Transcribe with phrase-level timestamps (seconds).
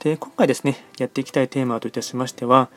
[0.00, 2.70] で今回ですねやっていきたいテーマといたしましては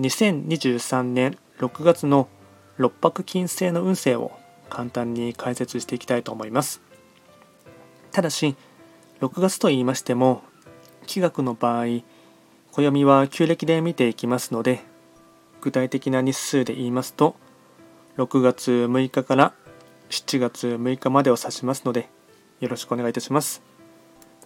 [0.00, 2.28] 2023年6月の
[2.76, 4.32] 六白金星の運勢を
[4.68, 6.80] 簡単に解説していきたいと思います。
[8.12, 8.54] ただし
[9.20, 10.42] 6月と言いましても
[11.06, 12.02] 気学の場合
[12.72, 14.80] 暦は旧暦で見ていきますので
[15.60, 17.34] 具体的な日数で言いますと
[18.16, 19.52] 6月6日から
[20.10, 22.08] 7月6日までを指しますので
[22.60, 23.62] よろしくお願いいたします。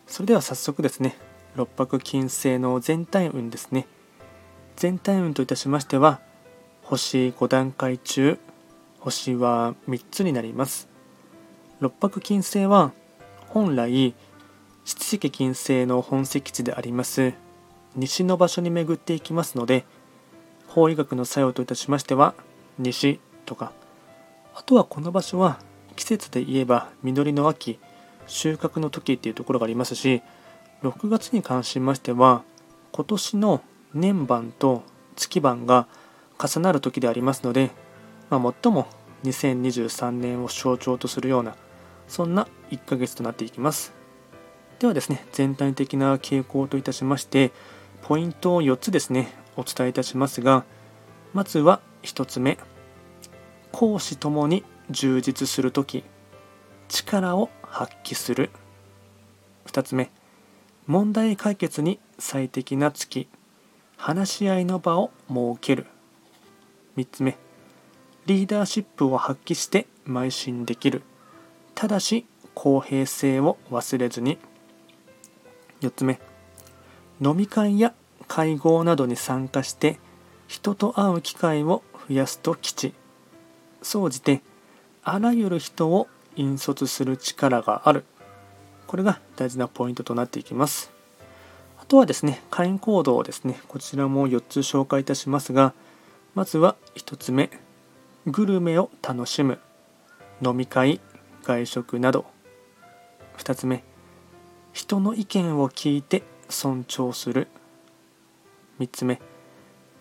[0.06, 1.16] それでは早速ですね
[1.54, 3.86] 六白金星の全体運ですね。
[4.76, 6.20] 全体運といたしましては
[6.82, 8.38] 星5段階中
[9.00, 10.88] 星は3つになります。
[11.80, 12.92] 六白金星は
[13.48, 14.14] 本来
[14.84, 17.34] 七石金星の本石地であります
[17.94, 19.84] 西の場所に巡っていきますので
[20.66, 22.34] 法医学の作用といたしましては
[22.78, 23.72] 西とか。
[24.54, 25.58] あとはこの場所は
[25.96, 27.78] 季節で言えば実りの秋
[28.26, 30.22] 収穫の時っていうところがありますし
[30.82, 32.42] 6月に関しましては
[32.90, 33.62] 今年の
[33.94, 34.82] 年番と
[35.16, 35.86] 月番が
[36.38, 37.70] 重なる時でありますので、
[38.30, 38.86] まあ、最も
[39.24, 41.54] 2023年を象徴とするような
[42.08, 43.92] そんな1ヶ月となっていきます。
[44.80, 47.52] ではですね全体的な傾向といたしまして
[48.02, 50.64] ポイントを4つですねお伝えいたしますが
[51.32, 52.58] まずは1つ目
[53.70, 56.02] 講師ともに充実する時
[56.88, 58.50] 力を発揮する。
[59.66, 60.10] 2つ目
[60.88, 63.28] 問題解決に最適な月。
[63.96, 65.86] 話し合いの場を設ける。
[66.96, 67.38] 3つ目。
[68.26, 71.02] リーダーシップを発揮して邁進できる。
[71.76, 74.38] ただし公平性を忘れずに。
[75.82, 76.18] 4つ目。
[77.20, 77.94] 飲み会や
[78.26, 80.00] 会合などに参加して
[80.48, 82.92] 人と会う機会を増やすと吉。
[83.82, 84.42] 総じて
[85.04, 88.04] あらゆる人を引率する力がある。
[88.86, 90.92] これが大事なポイントとなっていきます。
[91.78, 95.74] あとはですね、会員行動をですね、こちらも4つ紹介いたしますが、
[96.34, 97.50] まずは1つ目、
[98.26, 99.58] グルメを楽しむ、
[100.40, 101.00] 飲み会、
[101.42, 102.24] 外食など。
[103.36, 103.82] 2つ目、
[104.72, 107.48] 人の意見を聞いて尊重する。
[108.78, 109.20] 3つ目、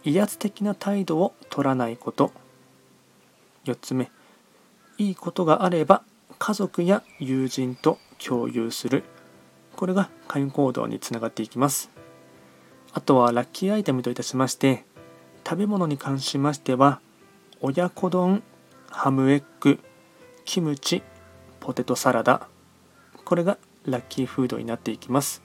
[0.04, 2.32] 威圧的な態度を取らないこと。
[3.66, 4.12] 4つ目、
[4.98, 6.04] いいことがあれば
[6.44, 9.04] 家族や友人と共有する。
[9.76, 11.92] これが会員行動につながっていきます。
[12.94, 14.84] あとはラッキーアイテムといたしまして
[15.46, 17.00] 食べ物に関しましては
[17.62, 18.42] 親子丼
[18.90, 19.80] ハムエッグ
[20.44, 21.04] キムチ
[21.60, 22.48] ポテトサラダ。
[23.24, 25.44] これがラッキーフードになっていきます。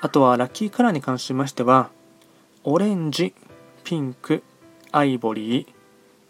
[0.00, 1.90] あとはラッキーカラーに関しましては
[2.64, 3.32] オレンジ
[3.84, 4.42] ピンク
[4.90, 5.66] アイボリー。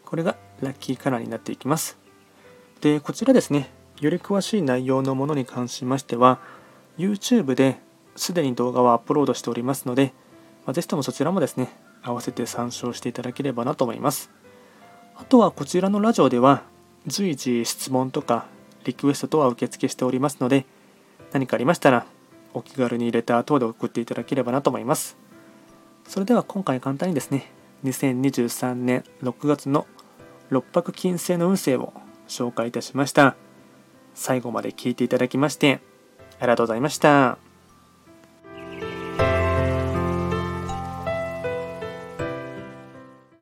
[0.04, 2.03] これがラッキーカラーになっていきます。
[2.84, 6.38] でこちらですねより詳しい内容のものに関しましては
[6.98, 7.78] YouTube で
[8.14, 10.12] すでに動画をアップロードしておりますので、
[10.66, 11.70] まあ、ぜひともそちらもですね
[12.02, 14.30] 合わせて参照していただければなと思います。
[15.16, 16.62] あとはこちらのラジオでは
[17.06, 18.44] 随時質問とか
[18.84, 20.66] リクエスト等は受付しておりますので
[21.32, 22.04] 何かありましたら
[22.52, 25.16] お気軽にレター等で送っていただければなと思います。
[26.06, 27.50] それでは今回簡単にですね
[27.84, 29.86] 2023年6月の
[30.50, 31.94] 六白金星の運勢を
[32.28, 33.36] 紹介いたしました。
[34.14, 35.80] 最後まで聞いていただきまして
[36.38, 37.43] ありがとうございました。